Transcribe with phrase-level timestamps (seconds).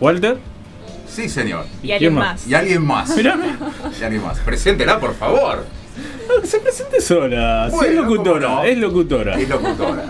[0.00, 0.38] ¿Walter?
[1.08, 1.64] Sí, señor.
[1.82, 2.46] Y alguien más.
[2.46, 3.16] Y alguien más.
[3.16, 3.46] Mirame.
[4.00, 4.38] Y alguien más.
[4.40, 5.64] Preséntela, por favor.
[6.28, 7.68] No, que se presente sola.
[7.70, 9.38] Sí, Bueno, es locutora, es locutora.
[9.40, 10.04] Es locutora.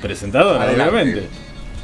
[0.00, 0.92] Presentadora, Adelante.
[0.94, 1.28] obviamente.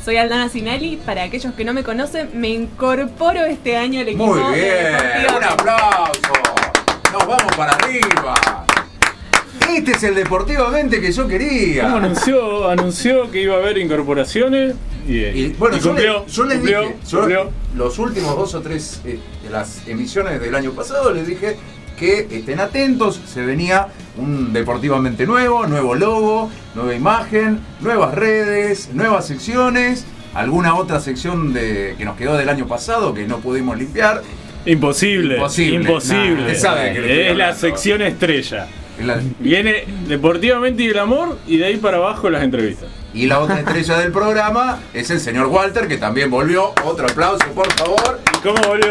[0.04, 0.96] Soy Aldana Sinelli.
[1.04, 4.26] Para aquellos que no me conocen, me incorporo este año al equipo.
[4.26, 4.94] Muy bien.
[5.36, 6.32] Un aplauso.
[7.12, 8.34] Nos vamos para arriba.
[9.68, 11.82] Este es el deportivamente que yo quería.
[11.84, 12.68] ¿Cómo anunció?
[12.70, 14.74] Anunció que iba a haber incorporaciones
[15.06, 16.24] y, Y, bueno, y yo, cumplió.
[16.26, 20.40] le- yo les cumplió, dije, yo los últimos dos o tres eh, de las emisiones
[20.40, 21.56] del año pasado les dije
[21.98, 29.26] que estén atentos, se venía un deportivamente nuevo, nuevo logo, nueva imagen, nuevas redes, nuevas
[29.26, 34.22] secciones, alguna otra sección de, que nos quedó del año pasado que no pudimos limpiar.
[35.36, 35.36] Imposible.
[35.36, 36.52] Imposible.
[36.52, 38.66] Nah, sabe es la sección estrella.
[39.38, 42.88] Viene deportivamente y el amor y de ahí para abajo las entrevistas.
[43.12, 46.72] Y la otra estrella del programa es el señor Walter, que también volvió.
[46.84, 48.20] Otro aplauso, por favor.
[48.36, 48.90] ¿Y cómo volvió?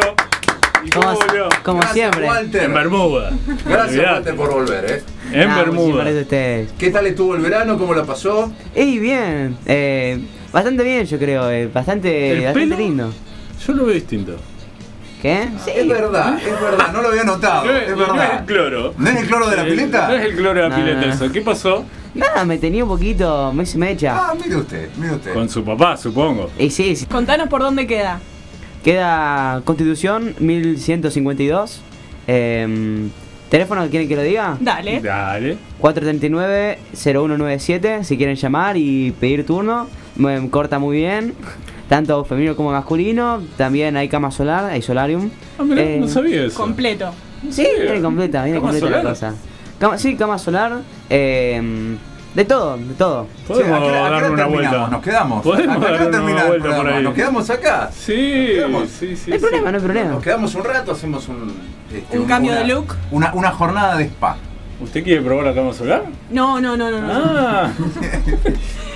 [0.84, 1.50] ¿Y cómo, Como, volvió?
[1.64, 2.28] como Gracias, siempre.
[2.28, 2.64] Walter.
[2.64, 3.32] En Bermuda.
[3.66, 4.12] Gracias.
[4.14, 4.86] Walter, por volver.
[4.92, 5.04] ¿eh?
[5.32, 6.06] En Bermuda.
[6.28, 7.78] ¿Qué tal estuvo el verano?
[7.78, 8.52] ¿Cómo la pasó?
[8.76, 10.20] Y bien, eh,
[10.52, 12.78] bastante bien yo creo, eh, bastante, ¿El bastante pelo?
[12.78, 13.14] lindo.
[13.66, 14.36] Yo lo veo distinto.
[15.22, 15.50] ¿Qué?
[15.68, 17.66] Es verdad, es verdad, no lo había notado.
[17.66, 18.40] No es es, no es verdad.
[18.40, 18.94] el cloro.
[18.98, 20.08] ¿No es el cloro de la Eh, pileta?
[20.08, 21.14] No es el cloro de la No, pileta no, no.
[21.14, 21.32] eso.
[21.32, 21.86] ¿Qué pasó?
[22.16, 24.16] Nada, me tenía un poquito, me hice mecha.
[24.18, 25.34] Ah, mire usted, mire usted.
[25.34, 26.50] Con su papá, supongo.
[26.58, 28.20] Y sí, sí, Contanos por dónde queda.
[28.84, 31.82] queda Constitución 1152.
[32.28, 33.10] em,
[33.50, 34.58] ¿Teléfono quieren que lo diga?
[34.60, 35.02] Dale.
[35.02, 35.58] Dale.
[35.82, 39.88] 439-0197 si quieren llamar y pedir turno.
[40.16, 41.34] Me corta muy bien,
[41.90, 43.42] tanto femenino como masculino.
[43.58, 45.30] También hay cama solar, hay solarium.
[45.58, 46.56] Ah, mirá, Eh, no sabía eso.
[46.58, 47.12] Completo.
[47.50, 49.34] Sí, viene completa, viene ¿Cama completa la cosa.
[49.80, 50.74] Cama- sí, cama solar,
[51.10, 51.98] em,
[52.36, 53.28] de todo, de todo.
[53.38, 54.54] Sí, Podemos ¿a qué hora- a qué hora darle una terminamos?
[54.72, 54.88] vuelta.
[54.90, 55.44] Nos quedamos.
[55.44, 57.04] Podemos ¿A qué hora darle termina una el vuelta por ahí.
[57.04, 57.90] ¿Nos quedamos acá?
[57.92, 58.14] Sí,
[58.54, 58.90] quedamos.
[58.90, 59.30] sí, sí.
[59.30, 59.46] No hay sí.
[59.46, 60.10] problema, no hay problema.
[60.12, 61.54] Nos quedamos un rato, hacemos un.
[61.96, 62.96] este, Un cambio una- de look.
[63.12, 64.38] Una, una jornada de spa.
[64.82, 66.04] ¿Usted quiere probar la cama solar?
[66.30, 67.02] No, no, no, no.
[67.02, 67.12] no.
[67.14, 67.72] Ah,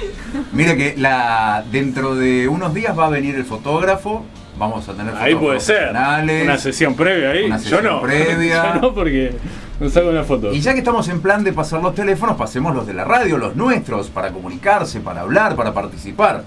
[0.52, 4.26] Mire que la dentro de unos días va a venir el fotógrafo.
[4.58, 5.90] Vamos a tener ahí puede ser.
[5.92, 7.44] Una sesión previa ahí.
[7.46, 8.02] Una Yo no.
[8.02, 8.76] previa.
[8.76, 9.34] Yo no porque
[9.80, 10.54] no saco una foto.
[10.54, 13.38] Y ya que estamos en plan de pasar los teléfonos, pasemos los de la radio,
[13.38, 16.44] los nuestros, para comunicarse, para hablar, para participar.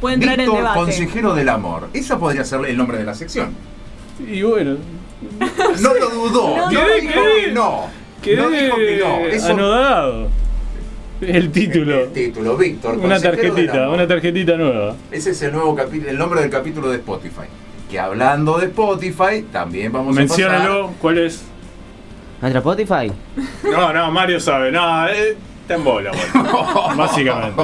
[0.00, 0.78] Puede entrar en Víctor, debate.
[0.78, 1.88] consejero del amor.
[1.92, 3.52] Esa podría ser el nombre de la sección.
[4.20, 4.76] Y bueno,
[5.80, 6.56] No lo dudó.
[6.56, 6.70] No.
[6.70, 7.86] No, dijo que no.
[8.36, 9.26] no dijo que no.
[9.26, 10.28] Eso anodado.
[11.20, 12.02] El título.
[12.04, 12.96] El título, Víctor.
[12.98, 14.94] Una tarjetita, una tarjetita nueva.
[15.10, 17.46] Ese es el nuevo capítulo, el nombre del capítulo de Spotify.
[17.90, 21.42] Que hablando de Spotify, también vamos a Menciónalo, ¿cuál es?
[22.40, 23.10] ¿Nuestra Spotify?
[23.64, 24.70] No, no, Mario sabe.
[24.70, 26.92] No, eh, está en bola, bueno.
[26.96, 27.62] Básicamente.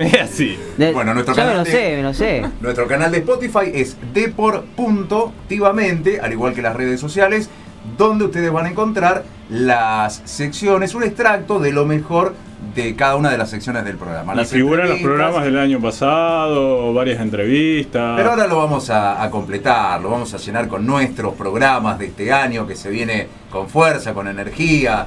[0.00, 0.58] Es así.
[0.76, 2.42] De- Bueno, nuestro Yo me canal lo de- sé, me lo sé.
[2.60, 7.48] Nuestro canal de Spotify es depor.tivamente, al igual que las redes sociales,
[7.96, 12.34] donde ustedes van a encontrar las secciones, un extracto de lo mejor
[12.74, 14.32] de cada una de las secciones del programa.
[14.32, 18.14] Y Las figuran los programas del año pasado, varias entrevistas.
[18.16, 22.06] Pero ahora lo vamos a, a completar, lo vamos a llenar con nuestros programas de
[22.06, 25.06] este año que se viene con fuerza, con energía,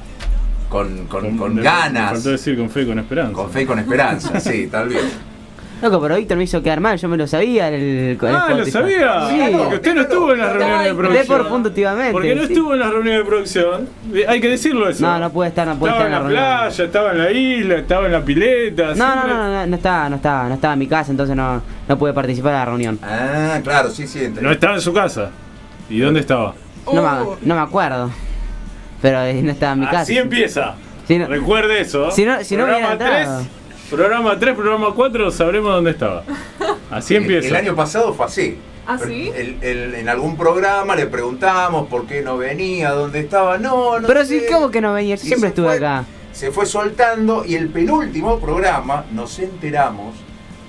[0.68, 3.32] con, con- ganas, Me faltó decir con fe y con esperanza.
[3.32, 5.02] con fe y con esperanza, sí, tal vez.
[5.82, 7.68] Loco, pero Víctor me hizo quedar mal, yo me lo sabía.
[7.68, 9.28] El, el Ah, ¿lo sabía?
[9.28, 9.54] Sí.
[9.56, 11.38] Porque usted no estuvo en las reuniones de producción.
[11.44, 12.52] Depor.activamente, Porque no sí.
[12.52, 13.88] estuvo en las reuniones de producción.
[14.26, 15.04] Hay que decirlo eso.
[15.06, 17.18] No, no puede estar, no puede Estaba estar en en la la playa, estaba en
[17.18, 18.82] la isla, estaba en la pileta.
[18.82, 21.36] No, no, siempre- no, no, no estaba, no estaba, no estaba en mi casa, entonces
[21.36, 22.98] no, no pude participar de la reunión.
[23.02, 24.32] Ah, claro, sí, sí.
[24.40, 25.30] No estaba en su casa.
[25.90, 26.54] ¿Y dónde estaba?
[26.90, 28.10] No, me, no me acuerdo.
[29.02, 30.00] Pero no estaba en mi casa.
[30.00, 30.74] Así empieza.
[31.06, 32.10] Si no- Recuerde eso.
[32.10, 33.42] Si no- si no hubiera entrado.
[33.90, 36.22] Programa 3, programa 4, sabremos dónde estaba.
[36.90, 37.48] Así empieza.
[37.48, 38.58] el año pasado fue así.
[38.86, 39.32] ¿Ah, sí?
[39.34, 43.58] El- el- en algún programa le preguntamos por qué no venía, dónde estaba.
[43.58, 44.40] No, no Pero sé.
[44.40, 45.16] sí, ¿cómo que no venía?
[45.16, 46.04] Siempre estuve fue- acá.
[46.32, 50.14] Se fue soltando y el penúltimo programa nos enteramos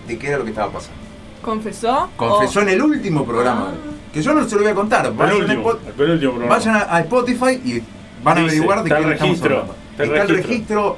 [0.07, 0.97] de qué era lo que estaba pasando.
[1.43, 2.09] ¿Confesó?
[2.15, 3.73] Confesó O- en el último programa.
[3.75, 3.91] Ah.
[4.13, 5.13] Que yo no se lo voy a contar.
[5.13, 6.55] Vayan, a Penúltimo, Spot- el penúltimo programa.
[6.55, 7.83] vayan a, a Spotify y
[8.23, 9.75] van a averiguar de qué el estamos registro, hablando.
[9.99, 10.97] Está el registro.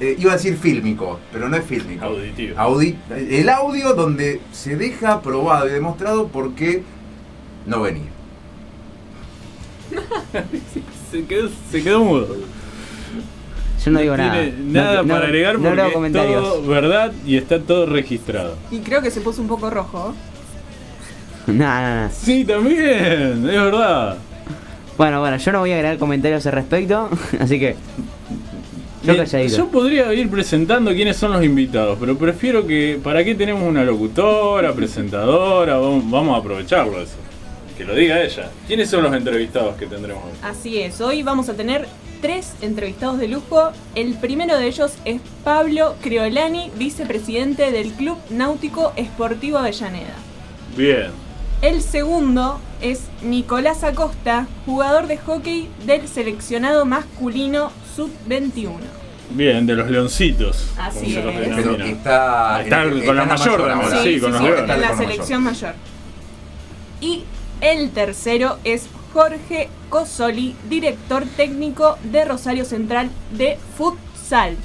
[0.00, 2.04] Eh, iba a decir fílmico, pero no es fílmico.
[2.04, 2.56] Auditivo.
[2.58, 6.82] Audi- el audio donde se deja probado y demostrado por qué
[7.66, 8.10] no venía.
[11.10, 12.26] Se quedó, se quedó mudo.
[13.84, 14.32] Yo no digo nada.
[14.32, 16.42] tiene No- nada no- para agregar no porque leo es comentarios.
[16.42, 18.56] todo verdad y está todo registrado.
[18.70, 20.14] Y creo que se puso un poco rojo.
[21.46, 22.10] No, no, no.
[22.10, 24.16] Sí, también, es verdad.
[24.96, 27.76] Bueno, bueno, yo no voy a agregar comentarios al respecto, así que.
[29.04, 32.98] Yo podría ir presentando quiénes son los invitados, pero prefiero que.
[33.02, 35.76] ¿Para qué tenemos una locutora, presentadora?
[35.76, 37.16] Vamos, vamos a aprovecharlo eso.
[37.76, 38.50] Que lo diga ella.
[38.66, 40.32] ¿Quiénes son los entrevistados que tendremos hoy?
[40.42, 41.86] Así es, hoy vamos a tener
[42.22, 43.72] tres entrevistados de lujo.
[43.94, 50.14] El primero de ellos es Pablo Creolani, vicepresidente del Club Náutico Esportivo Avellaneda.
[50.76, 51.10] Bien.
[51.60, 58.70] El segundo es Nicolás Acosta, jugador de hockey del seleccionado masculino sub-21.
[59.30, 60.68] Bien, de los leoncitos.
[60.78, 61.54] Así los es.
[61.56, 61.86] Pero denomina.
[61.86, 62.64] está,
[63.06, 64.02] con la en mayor ahora.
[64.02, 64.70] sí, con los sí, leones.
[64.74, 65.74] en la selección mayor.
[67.00, 67.24] Y
[67.60, 74.56] el tercero es Jorge Cosoli, director técnico de Rosario Central de futsal.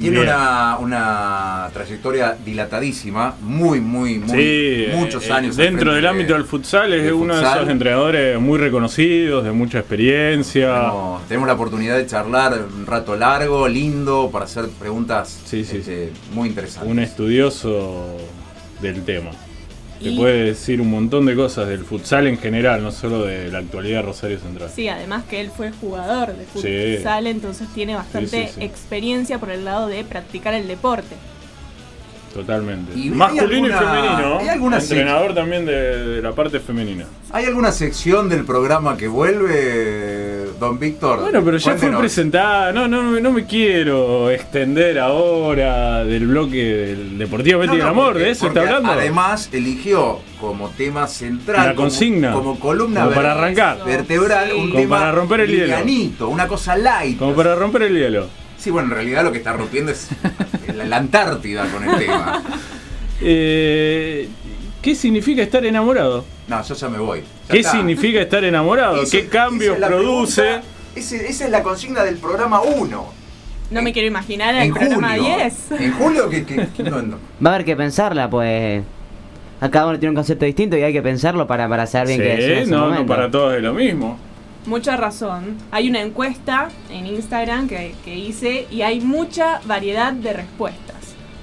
[0.00, 5.56] Tiene una, una trayectoria dilatadísima, muy, muy, muy, Sí, muchos eh, años.
[5.56, 9.78] Dentro del de- ámbito del futsal es uno de esos entrenadores muy reconocidos, de mucha
[9.80, 10.72] experiencia.
[10.74, 15.78] Tenemos, tenemos la oportunidad de charlar un rato largo, lindo, para hacer preguntas Sí, sí,
[15.78, 16.90] este, muy interesantes.
[16.90, 18.16] Un estudioso
[18.80, 19.30] del tema.
[20.02, 23.48] Te Y- puede decir un montón de cosas del futsal en general, no solo de
[23.50, 24.70] la actualidad de Rosario Central.
[24.72, 26.96] Sí, además que él fue jugador de Sí.
[26.96, 28.64] futsal, entonces tiene bastante Sí, sí, sí.
[28.64, 31.16] experiencia por el lado de practicar el deporte.
[32.32, 32.92] Totalmente.
[32.96, 34.38] ¿Y hay Masculino alguna- y femenino.
[34.38, 35.72] hay alguna Entrenador también de,
[36.16, 37.06] de la parte femenina.
[37.32, 40.27] ¿Hay alguna sección del programa que vuelve,
[40.58, 41.20] don Víctor?
[41.20, 42.72] Bueno, pero ya fue presentada.
[42.72, 48.12] No, no, no me quiero extender ahora del bloque del Deportivamente No, el no, amor.
[48.12, 48.92] porque- ¿De eso está hablando?
[48.92, 52.32] Además, eligió como tema central, La consigna.
[52.32, 53.84] como, como columna Como para arrancar.
[53.84, 54.56] vertebral, Sí.
[54.58, 55.62] un Como tema para romper el hielo.
[55.64, 57.18] livianito, una cosa light.
[57.18, 58.26] Como para romper el hielo.
[58.56, 60.08] Sí, bueno, en realidad lo que está rompiendo es
[60.74, 62.42] la, la Antártida con el tema.
[63.20, 64.28] Eh,
[64.80, 66.24] ¿Qué significa estar enamorado?
[66.46, 67.22] No, yo ya me voy.
[67.50, 67.72] ¿Qué está.
[67.72, 69.02] significa estar enamorado?
[69.02, 70.42] Esa- ¿Qué esa cambios es produce?
[70.42, 73.12] pregunta, ese- esa es la consigna del programa 1.
[73.70, 75.36] No me quiero imaginar el En programa julio.
[75.36, 75.54] 10.
[75.80, 77.18] En julio que, que- que no, no.
[77.44, 78.82] Va a haber que pensarla, pues.
[79.60, 82.20] A cada uno tiene un concepto distinto y hay que pensarlo para, para saber bien
[82.20, 84.16] qué decir en Sí, no, no para todos es lo mismo.
[84.66, 85.56] Mucha razón.
[85.70, 90.96] Hay una encuesta en Instagram que, que hice y hay mucha variedad de respuestas.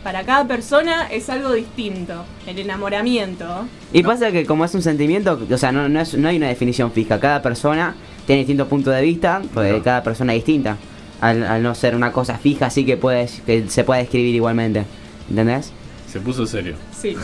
[0.06, 2.26] Para cada persona es algo distinto.
[2.46, 3.66] El enamoramiento.
[3.92, 6.48] Y pasa que como es un sentimiento, o sea, no, no, es, no hay una
[6.48, 7.20] definición fija.
[7.20, 7.96] Cada persona
[8.28, 9.84] tiene distintos puntos de vista, porque Claro.
[9.84, 10.78] cada persona es distinta.
[11.22, 14.86] Al, al no ser una cosa fija, así que, puedes, que se puede describir igualmente.
[15.28, 15.72] ¿Entendés?
[16.08, 16.76] Se puso serio.
[16.96, 17.18] Sí.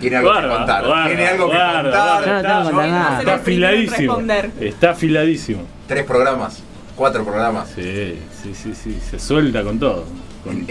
[0.00, 0.86] Tiene algo Guarda, que contar.
[0.86, 2.24] guarda, Tiene algo que guarda, contar.
[2.24, 4.22] Yo no tengo que contar no Está primero en afiladísimo.
[4.60, 5.62] Está afiladísimo.
[5.86, 6.62] Tres programas,
[6.96, 7.68] cuatro programas.
[7.74, 8.98] Sí, sí, sí, sí.
[9.08, 10.04] Se suelta con todo.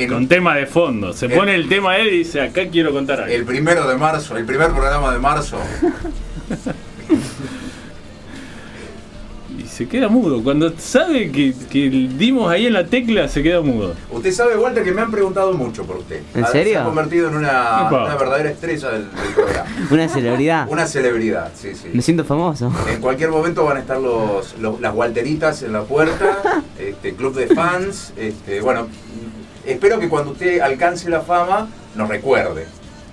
[0.10, 1.14] Con, tema de fondo.
[1.14, 3.34] Se pone el tema él y dice, acá quiero contar algo.
[3.34, 5.58] El primero de marzo, el primer programa de marzo.
[9.76, 10.42] Se queda mudo.
[10.42, 13.94] Cuando sabe que, que dimos ahí en la tecla, se queda mudo.
[14.10, 16.22] Usted sabe, Walter, que me han preguntado mucho por usted.
[16.34, 16.80] ¿En Se serio?
[16.80, 19.70] ha convertido en una, una verdadera estrella del, del programa.
[19.92, 20.68] Una celebridad.
[20.70, 21.90] Una celebridad, sí, sí.
[21.94, 22.72] Me siento famoso.
[22.90, 26.38] En cualquier momento van a estar los, los- las Walteritas en la puerta,
[26.80, 28.14] este, club de fans.
[28.16, 28.88] Este, bueno,
[29.66, 32.66] espero que cuando usted alcance la fama nos recuerde.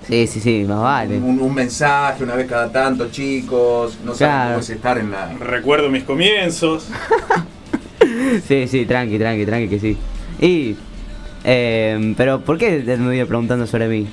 [0.06, 1.16] Sí, sí, sí, más vale.
[1.18, 3.96] Un, un mensaje una vez cada tanto, chicos.
[4.04, 4.48] No saben Claro.
[4.50, 5.32] cómo es estar en la.
[5.34, 6.88] Recuerdo mis comienzos.
[8.48, 9.96] Sí, sí, tranqui, tranqui, tranqui, que sí.
[10.40, 10.76] Y.
[11.44, 14.08] Eh, pero, ¿por qué te me viene preguntando sobre mí?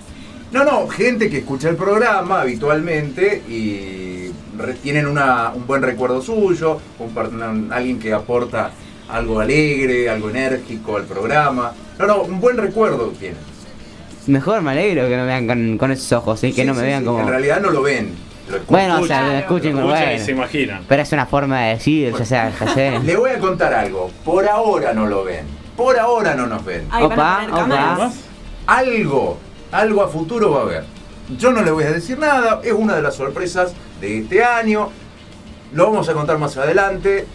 [0.52, 6.22] No, no, gente que escucha el programa habitualmente y re- tienen una- un buen recuerdo
[6.22, 8.72] suyo, una- alguien que aporta
[9.10, 11.72] algo alegre, algo enérgico al programa.
[12.00, 13.38] No, no, un buen recuerdo tienen.
[14.30, 16.54] Mejor me alegro que me vean con, con esos ojos, ¿sí?
[16.54, 17.20] que Sí, no me sí, vean sí, como.
[17.22, 18.14] En realidad no lo ven.
[18.50, 18.66] lo escuchan.
[18.68, 19.88] Bueno, o sea, lo escuchen como.
[19.88, 20.84] Escuchan y Bueno, se imaginan.
[20.88, 23.00] pero es una forma de decir, ya sea, ya sé.
[23.04, 24.12] Le voy a contar algo.
[24.24, 25.46] Por ahora no lo ven.
[25.76, 26.86] Por ahora no nos ven.
[26.92, 28.12] Ahí van a Opa, opa.
[28.68, 29.38] Algo,
[29.72, 30.84] algo a futuro va a haber.
[31.38, 34.90] Yo no le voy a decir nada, es una de las sorpresas de este año.
[35.74, 37.26] Lo vamos a contar más adelante.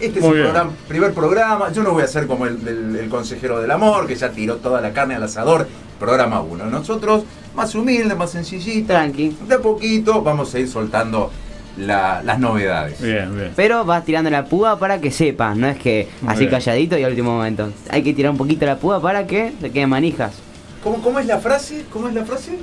[0.00, 0.46] Este es Muy bien.
[0.46, 1.70] programa- primer programa.
[1.72, 4.56] Yo no voy a ser como el, el- el consejero del amor, que ya tiró
[4.56, 5.68] toda la carne al asador.
[6.02, 6.66] Programa 1.
[6.66, 7.22] Nosotros,
[7.54, 8.94] más humilde, más sencillita.
[8.94, 9.36] Tranqui.
[9.48, 11.30] De a poquito vamos a ir soltando
[11.76, 13.00] la- las novedades.
[13.00, 13.52] Bien, bien.
[13.54, 16.50] Pero vas tirando la púa para que sepas, no es que Muy así bien.
[16.50, 17.70] calladito y al último momento.
[17.88, 20.34] Hay que tirar un poquito la púa para que se queden manijas.
[20.82, 21.84] ¿Cómo, ¿Cómo es la frase?
[21.92, 22.58] ¿Cómo es la frase?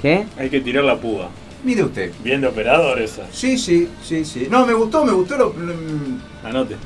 [0.00, 0.24] ¿Qué?
[0.38, 1.30] Hay que tirar la púa.
[1.64, 2.12] Mire usted.
[2.22, 3.22] Bien de operador esa.
[3.32, 4.46] Sí, sí, sí, sí.
[4.48, 5.36] No, me gustó, me gustó.
[5.36, 6.76] Lo, mm, Anote.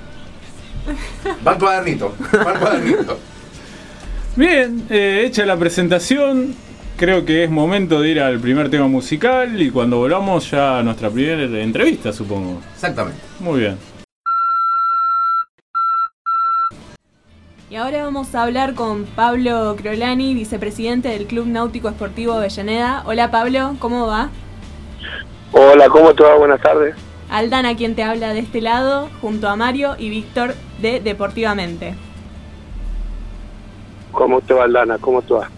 [1.47, 2.15] va al cuadernito.
[2.35, 3.19] Va al cuadernito.
[4.37, 6.55] Bien, eh, hecha la presentación,
[6.99, 10.83] creo que es momento de ir al primer tema musical y cuando volvamos ya a
[10.83, 12.61] nuestra primera entrevista, supongo.
[12.75, 13.19] Exactamente.
[13.41, 13.79] Muy bien.
[17.71, 23.05] Y ahora vamos a hablar con Pablo Crolani, vicepresidente del Club Náutico Esportivo Avellaneda.
[23.07, 24.29] Hola Pablo, ¿cómo va?
[25.53, 26.37] Hola, ¿cómo te va?
[26.37, 26.95] Buenas tardes.
[27.31, 31.95] Aldana quien te habla de este lado, junto a Mario y Víctor de Deportivamente.
[34.17, 34.97] ¿Cómo te va, Lana?
[34.99, 35.51] ¿Cómo te va?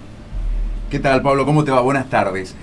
[0.91, 1.47] ¿Qué tal, Pablo?
[1.47, 1.81] ¿Cómo te va?
[1.81, 2.57] Buenas tardes.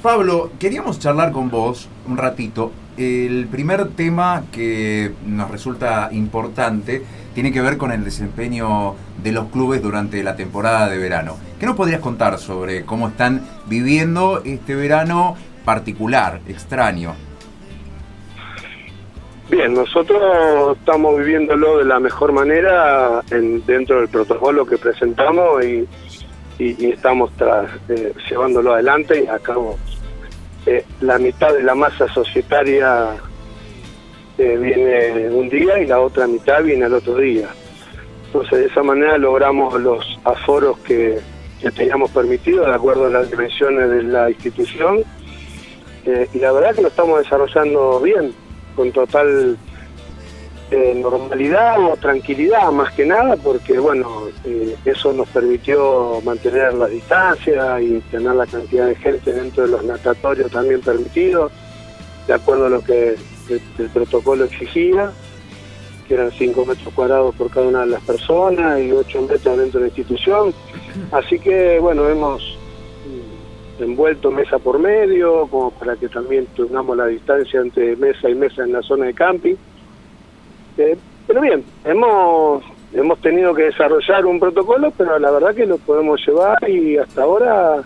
[0.00, 2.70] Pablo, queríamos charlar con vos un ratito.
[2.96, 7.02] El primer tema que nos resulta importante
[7.34, 11.34] tiene que ver con el desempeño de los clubes durante la temporada de verano.
[11.58, 17.14] ¿Qué nos podrías contar sobre cómo están viviendo este verano particular, extraño?
[19.48, 25.86] Bien, nosotros estamos viviéndolo de la mejor manera en- dentro del protocolo que presentamos y,
[26.90, 27.30] estamos
[27.88, 29.78] eh, llevándolo adelante y a.
[30.66, 33.10] Eh, la mitad de la masa societaria
[34.38, 37.48] eh, viene un día y la otra mitad viene al otro día.
[38.26, 41.20] Entonces, de esa manera logramos los aforos que,
[41.60, 45.04] que teníamos permitidos de acuerdo a las dimensiones de la institución
[46.32, 48.32] y la verdad que lo estamos desarrollando bien,
[48.76, 49.56] con total
[50.70, 56.88] eh, normalidad o tranquilidad más que nada, porque bueno, eh, eso nos permitió mantener la
[56.88, 61.52] distancia y tener la cantidad de gente dentro de los natatorios también permitidos,
[62.26, 63.16] de acuerdo a lo que
[63.48, 65.12] el, el protocolo exigía,
[66.08, 69.80] que eran 5 metros cuadrados por cada una de las personas y 8 metros dentro
[69.80, 70.52] de la institución.
[71.12, 72.55] Así que bueno, hemos
[73.78, 78.64] envuelto mesa por medio, como para que también tengamos la distancia entre mesa y mesa
[78.64, 79.54] en la zona de camping.
[80.78, 85.78] Eh, pero bien, hemos hemos tenido que desarrollar un protocolo, pero la verdad que lo
[85.78, 87.82] podemos llevar y hasta ahora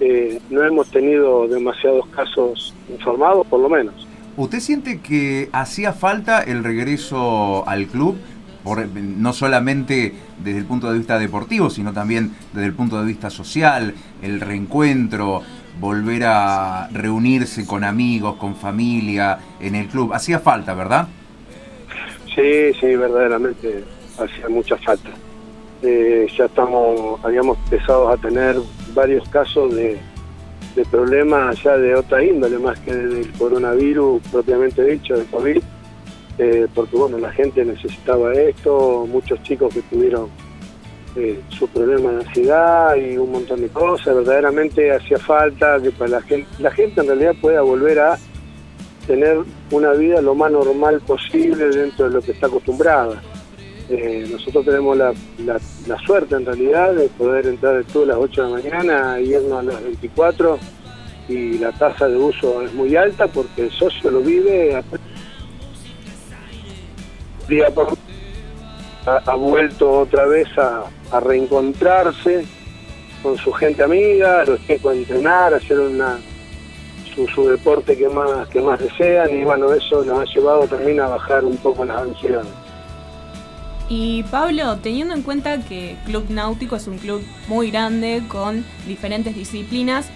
[0.00, 4.06] eh, no hemos tenido demasiados casos informados, por lo menos.
[4.36, 8.16] ¿Usted siente que hacía falta el regreso al club?
[8.62, 13.06] Por- no solamente desde el punto de vista deportivo, sino también desde el punto de
[13.06, 15.42] vista social, el reencuentro,
[15.80, 20.12] volver a reunirse con amigos, con familia, en el club.
[20.12, 21.08] Hacía falta, ¿verdad?
[22.34, 23.84] Sí, sí, verdaderamente
[24.18, 25.10] hacía mucha falta.
[25.82, 28.56] Eh, ya estamos, habíamos empezado a tener
[28.94, 29.98] varios casos de,
[30.76, 35.62] de problemas ya de otra índole, más que del coronavirus propiamente dicho, de COVID,
[36.38, 40.28] eh, porque bueno, la gente necesitaba esto, muchos chicos que tuvieron
[41.16, 46.10] eh, su problema de ansiedad y un montón de cosas, verdaderamente hacía falta que para
[46.12, 48.18] la gente, la gente en realidad pueda volver a
[49.06, 49.38] tener
[49.70, 53.20] una vida lo más normal posible dentro de lo que está acostumbrada.
[53.90, 55.12] Eh, nosotros tenemos la,
[55.44, 55.60] la-
[56.06, 59.58] suerte en realidad de poder entrar del club a las 8 de la mañana irnos
[59.58, 60.58] a las 24
[61.28, 64.82] y la tasa de uso es muy alta porque el socio lo vive a-
[67.60, 70.84] ha, vuelto otra vez a,
[71.20, 72.44] reencontrarse
[73.22, 76.18] con su gente amiga, los chicos a entrenar, a hacer una,
[77.14, 81.00] su, su deporte que más que más desean y bueno eso nos ha llevado también
[81.00, 82.48] a bajar un poco las ansiedades.
[83.88, 89.34] Y Pablo, teniendo en cuenta que Club Náutico es un club muy grande con diferentes
[89.34, 90.08] disciplinas,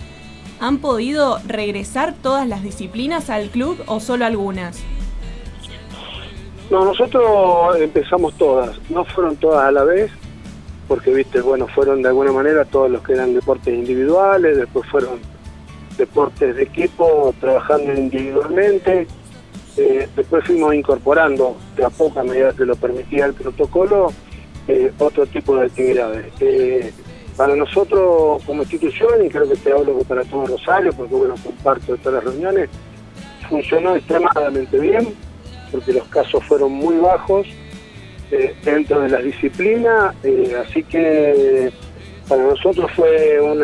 [0.61, 4.83] ¿han podido regresar todas las disciplinas al club o solo algunas?
[6.71, 10.11] No, nosotros empezamos todas, no fueron todas a la vez,
[10.89, 15.21] porque viste, bueno, fueron de alguna manera todos los que eran deportes individuales, después fueron
[15.97, 19.07] deportes de equipo trabajando individualmente,
[19.77, 24.13] eh, después fuimos incorporando de a poco a medida que lo permitía el protocolo
[24.69, 26.33] eh, otro tipo de actividades.
[26.41, 26.93] Eh,
[27.37, 31.97] para nosotros como institución, y creo que te hablo para todo Rosario, porque bueno, comparto
[31.99, 32.71] todas las reuniones,
[33.49, 35.15] funcionó extremadamente bien,
[35.77, 37.47] porque los casos fueron muy bajos
[38.31, 41.71] eh, dentro de las disciplinas, eh, así que
[42.27, 43.63] para nosotros fue un,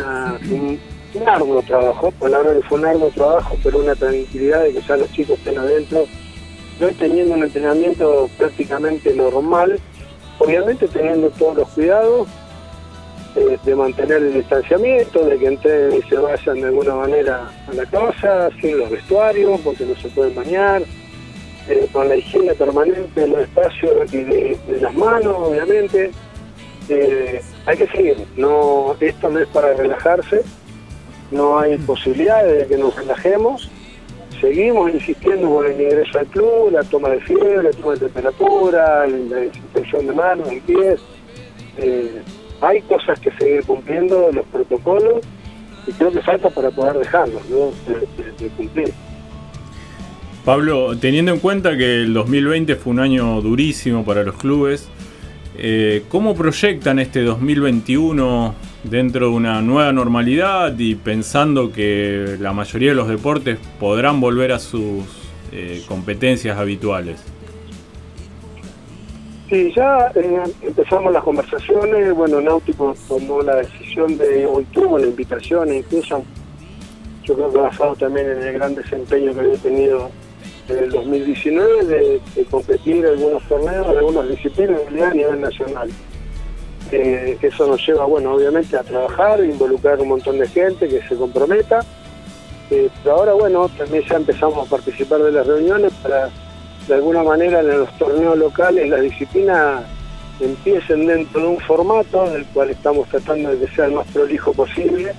[1.26, 4.96] arduo trabajo, la verdad que fue un arduo trabajo, pero una tranquilidad de que ya
[4.98, 6.04] los chicos estén adentro.
[6.80, 9.80] Hoy teniendo un entrenamiento prácticamente normal,
[10.38, 12.28] obviamente teniendo todos los cuidados
[13.36, 17.72] eh, de mantener el distanciamiento, de que entren y se vayan de alguna manera a
[17.72, 20.82] la casa, sin los vestuarios, porque no se pueden bañar,
[21.68, 26.10] eh, con la higiene permanente de los espacios y de, de las manos, obviamente.
[26.88, 30.42] Eh, hay que seguir, no, esto no es para relajarse,
[31.30, 33.70] no hay posibilidades de que nos relajemos.
[34.40, 39.06] Seguimos insistiendo con el ingreso al club, la toma de fiebre, la toma de temperatura,
[39.06, 41.00] la desinfección de manos y pies.
[41.78, 42.20] Eh,
[42.60, 45.20] hay cosas que seguir cumpliendo, los protocolos,
[45.86, 47.66] y creo que falta para poder dejarlos, ¿no?
[47.86, 48.92] de, de- de cumplir.
[50.44, 54.88] Pablo, teniendo en cuenta que el 2020 fue un año durísimo para los clubes,
[55.56, 62.90] eh, ¿cómo proyectan este 2021 dentro de una nueva normalidad y pensando que la mayoría
[62.90, 65.04] de los deportes podrán volver a sus
[65.52, 67.22] eh, competencias habituales?
[69.48, 75.06] Sí, ya eh, empezamos las conversaciones, bueno, Náutico tomó la decisión de, hoy tuvo la
[75.06, 76.24] invitación, incluso
[77.22, 80.10] yo creo que basado también en el gran desempeño que había tenido
[80.68, 85.90] en el 2019 de, de competir algunos torneos, en algunas disciplinas a nivel nacional.
[86.92, 91.16] Eh, eso nos lleva, bueno, obviamente a trabajar, involucrar un montón de gente que se
[91.16, 91.80] comprometa.
[92.70, 96.28] Eh, pero ahora, bueno, también ya empezamos a participar de las reuniones para,
[96.86, 99.84] de alguna manera, en los torneos locales, las disciplinas
[100.40, 104.52] empiecen dentro de un formato del cual estamos tratando de que sea el más prolijo
[104.52, 105.12] posible,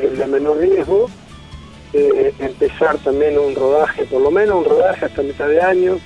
[0.00, 1.08] el de menor riesgo.
[1.92, 5.98] Empezar también un rodaje, por lo menos un rodaje hasta mitad de año,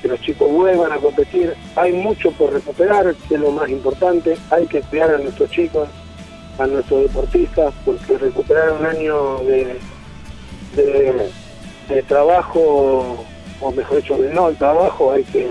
[0.00, 1.54] que los chicos vuelvan a competir.
[1.76, 4.36] Hay mucho por recuperar, que es lo más importante.
[4.50, 5.88] Hay que cuidar a nuestros chicos,
[6.58, 9.78] a nuestros deportistas, porque recuperar un año de,
[10.76, 11.30] de,
[11.88, 13.26] de trabajo,
[13.60, 15.48] o mejor dicho, de no el trabajo, hay que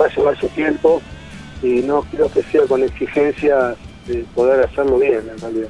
[0.00, 1.02] va a llevar su tiempo
[1.62, 3.74] y no creo que sea con exigencia
[4.06, 5.68] de poder hacerlo bien en realidad.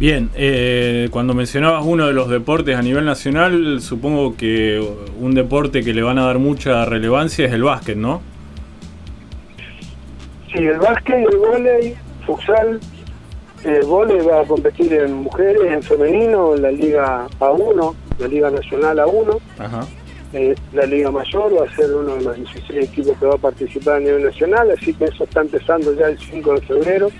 [0.00, 4.82] Bien, eh, cuando mencionabas uno de los deportes a nivel nacional, supongo que
[5.20, 8.22] un deporte que le van a dar mucha relevancia es el básquet, ¿no?
[10.50, 12.80] Sí, el básquet, el vóley, futsal,
[13.62, 18.50] el vóley va a competir en mujeres, en femenino, en la Liga A1, la Liga
[18.50, 19.38] Nacional A1.
[19.58, 19.86] Ajá.
[20.32, 23.38] Eh, la Liga Mayor va a ser uno de los 16 equipos que va a
[23.38, 27.10] participar a nivel nacional, así que eso está empezando ya el 5 de febrero.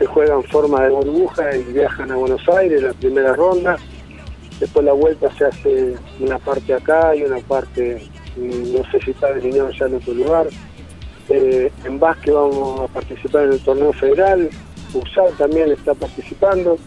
[0.00, 3.76] Se juega en forma de burbuja y viajan a Buenos Aires, la primera ronda.
[4.58, 9.10] Después la vuelta se hace una parte acá y una parte, mm, no sé si
[9.10, 10.46] está delineado ya en otro lugar.
[11.28, 14.48] Eh, en básquet vamos a participar en el torneo federal,
[14.90, 16.78] Futsal también está participando.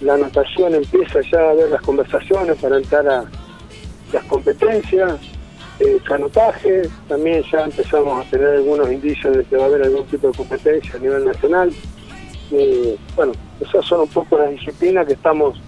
[0.00, 3.24] La natación empieza ya a ver las conversaciones para entrar a
[4.10, 5.20] las competencias.
[5.80, 10.06] Eh, canotaje, también ya empezamos a tener algunos indicios de que va a haber algún
[10.06, 11.70] tipo de competencia a nivel nacional.
[13.16, 15.58] Bueno, esas son un poco las disciplinas que estamos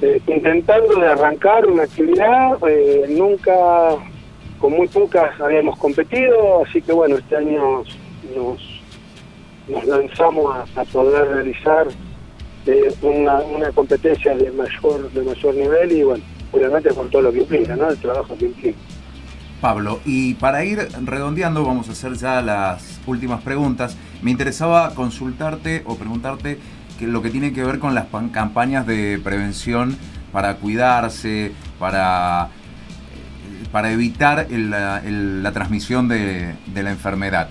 [0.00, 2.56] eh, intentando de arrancar una actividad.
[2.68, 3.96] eh, nunca,
[4.60, 7.82] con muy pocas habíamos competido, así que bueno, este año
[8.36, 11.88] nos, lanzamos a, a poder realizar
[12.66, 17.32] eh, una, una competencia de mayor, de mayor nivel y bueno, obviamente con todo lo
[17.32, 17.90] que implica, ¿no?
[17.90, 18.78] El trabajo que implica.
[19.60, 23.96] Pablo, y para ir redondeando, vamos a hacer ya las últimas preguntas.
[24.22, 26.58] Me interesaba consultarte o preguntarte
[26.98, 29.96] que lo que tiene que ver con las campañas de prevención
[30.32, 37.48] para cuidarse, para, eh, para evitar la, transmisión de la enfermedad.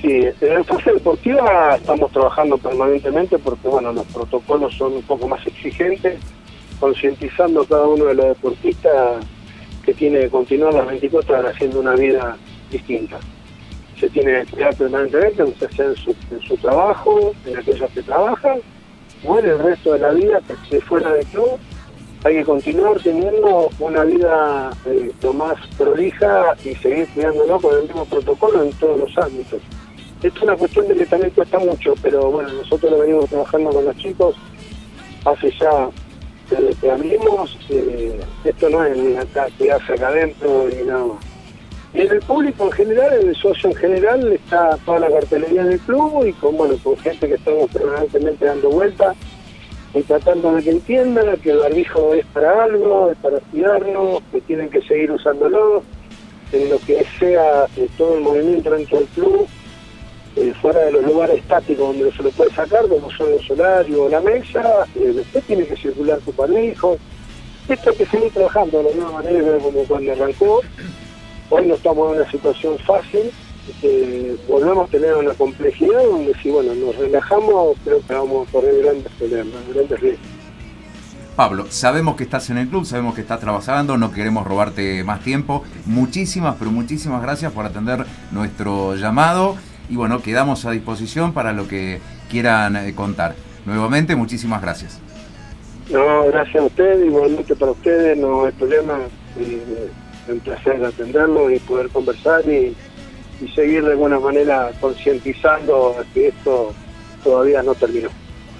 [0.00, 5.28] Sí, en la fase deportiva estamos trabajando permanentemente porque bueno, los protocolos son un poco
[5.28, 6.18] más exigentes,
[6.80, 9.24] concientizando a cada uno de los deportistas
[9.84, 12.36] que tiene que continuar las 24 horas haciendo una vida
[12.70, 13.20] distinta.
[13.98, 18.60] Se tiene que cuidar permanentemente, ya sea en su, trabajo, en aquellos que trabajan,
[19.24, 21.58] o el resto de la vida que fuera del club.
[22.24, 27.82] Hay que continuar teniendo una vida eh, lo más prolija y seguir cuidándolo con el
[27.84, 29.60] mismo protocolo en todos los ámbitos.
[30.22, 33.70] Esto es una cuestión de que también cuesta mucho, pero bueno, nosotros lo venimos trabajando
[33.70, 34.36] con los chicos
[35.24, 35.88] hace ya,
[36.50, 37.18] desde que
[37.70, 41.24] eh, esto no es acá, quedarse acá adentro ni nada más.
[41.92, 45.80] En el público en general, en el socio en general, está toda la cartelería del
[45.80, 49.16] club y con, bueno, con gente que estamos permanentemente dando vueltas
[49.92, 54.40] y tratando de que entiendan que el barbijo es para algo, es para cuidarnos, que
[54.42, 55.82] tienen que seguir usándolo,
[56.52, 59.48] en lo que sea eh, todo el movimiento dentro del club,
[60.36, 64.04] eh, fuera de los lugares estáticos donde se lo puede sacar, como son el solario
[64.04, 66.96] o la mesa, eh, tiene que circular su barbijo,
[67.68, 70.60] esto hay que seguir trabajando de la misma manera como cuando arrancó.
[71.50, 73.30] Hoy no estamos en una situación fácil,
[73.82, 78.52] eh, volvemos a tener una complejidad donde si bueno nos relajamos creo que vamos a
[78.52, 80.26] correr grandes problemas, grandes riesgos.
[81.36, 85.22] Pablo, sabemos que estás en el club, sabemos que estás trabajando, no queremos robarte más
[85.22, 85.64] tiempo.
[85.86, 89.56] Muchísimas, pero muchísimas gracias por atender nuestro llamado
[89.90, 92.00] y bueno, quedamos a disposición para lo que
[92.30, 93.34] quieran eh, contar.
[93.66, 95.00] Nuevamente, muchísimas gracias.
[95.90, 98.98] No, gracias a ustedes, igualmente para ustedes, no hay problema.
[99.38, 99.90] Eh,
[100.26, 102.76] es un placer atenderlo y poder conversar y,
[103.40, 106.72] y seguir de alguna manera concientizando que esto
[107.24, 108.08] todavía no terminó.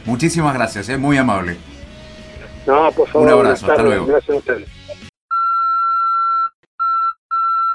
[0.05, 1.57] Muchísimas gracias, es muy amable.
[2.67, 3.29] No, por favor.
[3.29, 4.07] Un abrazo, hasta luego.
[4.07, 4.80] Gracias a ustedes.